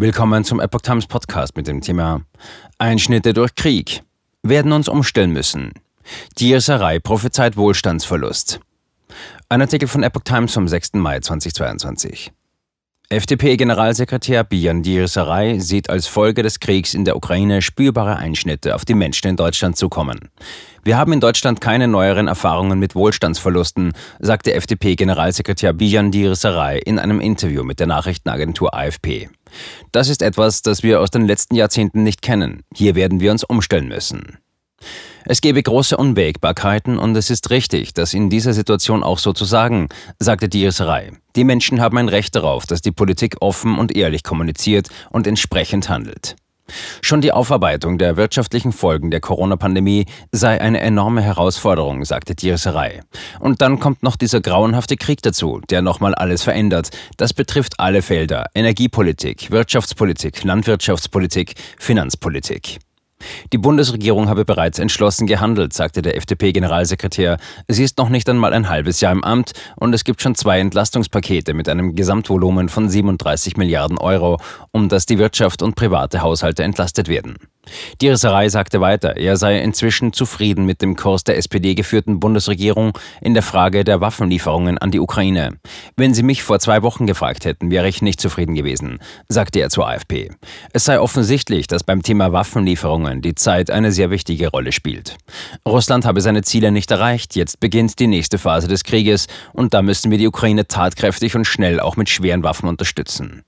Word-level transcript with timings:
Willkommen 0.00 0.44
zum 0.44 0.60
Epoch 0.60 0.80
Times 0.80 1.06
Podcast 1.06 1.54
mit 1.58 1.66
dem 1.66 1.82
Thema 1.82 2.22
Einschnitte 2.78 3.34
durch 3.34 3.54
Krieg 3.54 4.02
werden 4.42 4.72
uns 4.72 4.88
umstellen 4.88 5.30
müssen. 5.30 5.74
Tierserei 6.36 6.98
prophezeit 6.98 7.58
Wohlstandsverlust. 7.58 8.60
Ein 9.50 9.60
Artikel 9.60 9.88
von 9.88 10.02
Epoch 10.02 10.22
Times 10.22 10.54
vom 10.54 10.66
6. 10.68 10.94
Mai 10.94 11.20
2022. 11.20 12.32
FDP-Generalsekretär 13.12 14.44
Bijan 14.44 14.84
Diersaray 14.84 15.58
sieht 15.58 15.90
als 15.90 16.06
Folge 16.06 16.44
des 16.44 16.60
Kriegs 16.60 16.94
in 16.94 17.04
der 17.04 17.16
Ukraine 17.16 17.60
spürbare 17.60 18.14
Einschnitte 18.14 18.76
auf 18.76 18.84
die 18.84 18.94
Menschen 18.94 19.26
in 19.26 19.34
Deutschland 19.34 19.76
zukommen. 19.76 20.30
Wir 20.84 20.96
haben 20.96 21.12
in 21.12 21.18
Deutschland 21.18 21.60
keine 21.60 21.88
neueren 21.88 22.28
Erfahrungen 22.28 22.78
mit 22.78 22.94
Wohlstandsverlusten, 22.94 23.94
sagte 24.20 24.54
FDP-Generalsekretär 24.54 25.72
Bijan 25.72 26.12
Diersaray 26.12 26.78
in 26.78 27.00
einem 27.00 27.20
Interview 27.20 27.64
mit 27.64 27.80
der 27.80 27.88
Nachrichtenagentur 27.88 28.74
AFP. 28.74 29.28
Das 29.90 30.08
ist 30.08 30.22
etwas, 30.22 30.62
das 30.62 30.84
wir 30.84 31.00
aus 31.00 31.10
den 31.10 31.26
letzten 31.26 31.56
Jahrzehnten 31.56 32.04
nicht 32.04 32.22
kennen. 32.22 32.62
Hier 32.72 32.94
werden 32.94 33.18
wir 33.18 33.32
uns 33.32 33.42
umstellen 33.42 33.88
müssen. 33.88 34.38
Es 35.24 35.40
gebe 35.40 35.62
große 35.62 35.96
Unwägbarkeiten 35.96 36.98
und 36.98 37.16
es 37.16 37.30
ist 37.30 37.50
richtig, 37.50 37.94
das 37.94 38.14
in 38.14 38.30
dieser 38.30 38.52
Situation 38.52 39.02
auch 39.02 39.18
so 39.18 39.32
zu 39.32 39.44
sagen, 39.44 39.88
sagte 40.18 40.48
Diersrei. 40.48 41.12
Die 41.36 41.44
Menschen 41.44 41.80
haben 41.80 41.98
ein 41.98 42.08
Recht 42.08 42.34
darauf, 42.34 42.66
dass 42.66 42.80
die 42.80 42.92
Politik 42.92 43.36
offen 43.40 43.78
und 43.78 43.94
ehrlich 43.94 44.22
kommuniziert 44.22 44.88
und 45.10 45.26
entsprechend 45.26 45.88
handelt. 45.88 46.36
Schon 47.02 47.20
die 47.20 47.32
Aufarbeitung 47.32 47.98
der 47.98 48.16
wirtschaftlichen 48.16 48.72
Folgen 48.72 49.10
der 49.10 49.20
Corona-Pandemie 49.20 50.06
sei 50.32 50.60
eine 50.60 50.80
enorme 50.80 51.22
Herausforderung, 51.22 52.04
sagte 52.04 52.34
Dierserei. 52.34 53.02
Und 53.40 53.60
dann 53.60 53.80
kommt 53.80 54.02
noch 54.02 54.16
dieser 54.16 54.40
grauenhafte 54.40 54.96
Krieg 54.96 55.22
dazu, 55.22 55.60
der 55.70 55.82
nochmal 55.82 56.14
alles 56.14 56.42
verändert. 56.42 56.90
Das 57.16 57.34
betrifft 57.34 57.80
alle 57.80 58.02
Felder. 58.02 58.46
Energiepolitik, 58.54 59.50
Wirtschaftspolitik, 59.50 60.44
Landwirtschaftspolitik, 60.44 61.54
Finanzpolitik. 61.78 62.78
Die 63.52 63.58
Bundesregierung 63.58 64.28
habe 64.28 64.44
bereits 64.44 64.78
entschlossen 64.78 65.26
gehandelt, 65.26 65.72
sagte 65.72 66.02
der 66.02 66.16
FDP-Generalsekretär. 66.16 67.36
Sie 67.68 67.84
ist 67.84 67.98
noch 67.98 68.08
nicht 68.08 68.28
einmal 68.28 68.52
ein 68.52 68.68
halbes 68.68 69.00
Jahr 69.00 69.12
im 69.12 69.24
Amt 69.24 69.52
und 69.76 69.94
es 69.94 70.04
gibt 70.04 70.22
schon 70.22 70.34
zwei 70.34 70.60
Entlastungspakete 70.60 71.54
mit 71.54 71.68
einem 71.68 71.94
Gesamtvolumen 71.94 72.68
von 72.68 72.88
37 72.88 73.56
Milliarden 73.56 73.98
Euro, 73.98 74.38
um 74.72 74.88
das 74.88 75.06
die 75.06 75.18
Wirtschaft 75.18 75.62
und 75.62 75.74
private 75.74 76.22
Haushalte 76.22 76.62
entlastet 76.62 77.08
werden. 77.08 77.36
Die 78.00 78.08
Risserei 78.08 78.48
sagte 78.48 78.80
weiter, 78.80 79.16
er 79.16 79.36
sei 79.36 79.60
inzwischen 79.60 80.12
zufrieden 80.12 80.66
mit 80.66 80.82
dem 80.82 80.96
Kurs 80.96 81.24
der 81.24 81.36
SPD 81.36 81.74
geführten 81.74 82.20
Bundesregierung 82.20 82.96
in 83.20 83.34
der 83.34 83.42
Frage 83.42 83.84
der 83.84 84.00
Waffenlieferungen 84.00 84.78
an 84.78 84.90
die 84.90 85.00
Ukraine. 85.00 85.58
Wenn 85.96 86.14
Sie 86.14 86.22
mich 86.22 86.42
vor 86.42 86.58
zwei 86.60 86.82
Wochen 86.82 87.06
gefragt 87.06 87.44
hätten, 87.44 87.70
wäre 87.70 87.88
ich 87.88 88.02
nicht 88.02 88.20
zufrieden 88.20 88.54
gewesen, 88.54 88.98
sagte 89.28 89.60
er 89.60 89.70
zur 89.70 89.88
AfP. 89.88 90.30
Es 90.72 90.84
sei 90.84 91.00
offensichtlich, 91.00 91.66
dass 91.66 91.84
beim 91.84 92.02
Thema 92.02 92.32
Waffenlieferungen 92.32 93.22
die 93.22 93.34
Zeit 93.34 93.70
eine 93.70 93.92
sehr 93.92 94.10
wichtige 94.10 94.48
Rolle 94.48 94.72
spielt. 94.72 95.16
Russland 95.66 96.04
habe 96.04 96.20
seine 96.20 96.42
Ziele 96.42 96.72
nicht 96.72 96.90
erreicht, 96.90 97.36
jetzt 97.36 97.60
beginnt 97.60 97.98
die 97.98 98.06
nächste 98.06 98.38
Phase 98.38 98.68
des 98.68 98.84
Krieges 98.84 99.26
und 99.52 99.74
da 99.74 99.82
müssen 99.82 100.10
wir 100.10 100.18
die 100.18 100.28
Ukraine 100.28 100.66
tatkräftig 100.66 101.34
und 101.36 101.44
schnell 101.44 101.80
auch 101.80 101.96
mit 101.96 102.08
schweren 102.08 102.42
Waffen 102.42 102.68
unterstützen. 102.68 103.42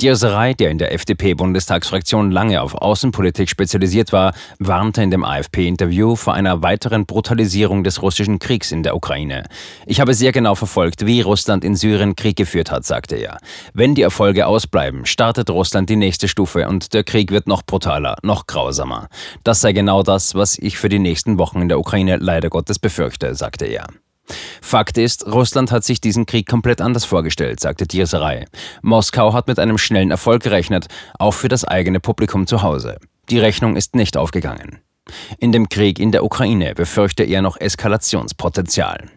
Dierserei, 0.00 0.54
der 0.54 0.70
in 0.70 0.78
der 0.78 0.92
FDP-Bundestagsfraktion 0.92 2.30
lange 2.30 2.62
auf 2.62 2.74
Außenpolitik 2.74 3.48
spezialisiert 3.48 4.12
war, 4.12 4.32
warnte 4.58 5.02
in 5.02 5.10
dem 5.10 5.24
AFP-Interview 5.24 6.16
vor 6.16 6.34
einer 6.34 6.62
weiteren 6.62 7.06
Brutalisierung 7.06 7.84
des 7.84 8.02
russischen 8.02 8.38
Kriegs 8.38 8.72
in 8.72 8.82
der 8.82 8.96
Ukraine. 8.96 9.44
Ich 9.86 10.00
habe 10.00 10.14
sehr 10.14 10.32
genau 10.32 10.54
verfolgt, 10.54 11.06
wie 11.06 11.20
Russland 11.20 11.64
in 11.64 11.76
Syrien 11.76 12.16
Krieg 12.16 12.36
geführt 12.36 12.70
hat, 12.70 12.84
sagte 12.84 13.16
er. 13.16 13.38
Wenn 13.74 13.94
die 13.94 14.02
Erfolge 14.02 14.46
ausbleiben, 14.46 15.06
startet 15.06 15.50
Russland 15.50 15.90
die 15.90 15.96
nächste 15.96 16.28
Stufe 16.28 16.68
und 16.68 16.94
der 16.94 17.04
Krieg 17.04 17.30
wird 17.30 17.46
noch 17.46 17.62
brutaler, 17.62 18.16
noch 18.22 18.46
grausamer. 18.46 19.08
Das 19.44 19.60
sei 19.60 19.72
genau 19.72 20.02
das, 20.02 20.34
was 20.34 20.58
ich 20.58 20.78
für 20.78 20.88
die 20.88 20.98
nächsten 20.98 21.38
Wochen 21.38 21.60
in 21.62 21.68
der 21.68 21.78
Ukraine 21.78 22.16
leider 22.16 22.48
Gottes 22.48 22.78
befürchte, 22.78 23.34
sagte 23.34 23.66
er. 23.66 23.86
Fakt 24.60 24.98
ist, 24.98 25.26
Russland 25.26 25.70
hat 25.70 25.84
sich 25.84 26.00
diesen 26.00 26.26
Krieg 26.26 26.48
komplett 26.48 26.80
anders 26.80 27.04
vorgestellt, 27.04 27.60
sagte 27.60 27.86
Dierserei. 27.86 28.46
Moskau 28.82 29.32
hat 29.32 29.48
mit 29.48 29.58
einem 29.58 29.78
schnellen 29.78 30.10
Erfolg 30.10 30.42
gerechnet, 30.42 30.86
auch 31.18 31.34
für 31.34 31.48
das 31.48 31.64
eigene 31.64 32.00
Publikum 32.00 32.46
zu 32.46 32.62
Hause. 32.62 32.98
Die 33.28 33.38
Rechnung 33.38 33.76
ist 33.76 33.94
nicht 33.94 34.16
aufgegangen. 34.16 34.78
In 35.38 35.52
dem 35.52 35.68
Krieg 35.68 35.98
in 35.98 36.12
der 36.12 36.24
Ukraine 36.24 36.74
befürchte 36.74 37.24
er 37.24 37.42
noch 37.42 37.60
Eskalationspotenzial. 37.60 39.10